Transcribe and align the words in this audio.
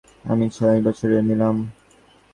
আমি 0.25 0.45
ছয় 0.49 0.79
বছরের 0.85 1.23
ছিলাম। 1.27 1.55